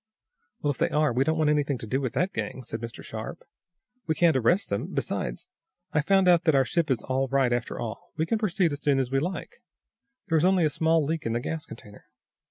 "Well, 0.63 0.71
if 0.71 0.79
they 0.79 0.89
are, 0.89 1.13
we 1.13 1.23
don't 1.23 1.37
want 1.37 1.51
anything 1.51 1.77
to 1.77 1.85
do 1.85 2.01
with 2.01 2.13
that 2.13 2.33
gang," 2.33 2.63
said 2.63 2.81
Mr. 2.81 3.03
Sharp. 3.03 3.43
"We 4.07 4.15
can't 4.15 4.35
arrest 4.35 4.69
them. 4.71 4.87
Besides 4.95 5.45
I've 5.93 6.07
found 6.07 6.27
out 6.27 6.45
that 6.45 6.55
our 6.55 6.65
ship 6.65 6.89
is 6.89 7.03
all 7.03 7.27
right, 7.27 7.53
after 7.53 7.77
all. 7.79 8.11
We 8.17 8.25
can 8.25 8.39
proceed 8.39 8.71
as 8.71 8.81
soon 8.81 8.97
as 8.97 9.11
we 9.11 9.19
like. 9.19 9.61
There 10.27 10.39
is 10.39 10.43
only 10.43 10.65
a 10.65 10.71
small 10.71 11.05
leak 11.05 11.27
in 11.27 11.33
the 11.33 11.39
gas 11.39 11.67
container. 11.67 12.05